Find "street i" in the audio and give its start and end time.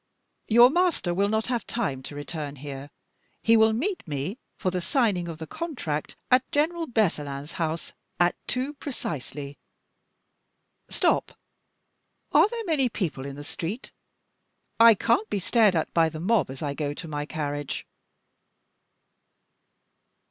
13.43-14.95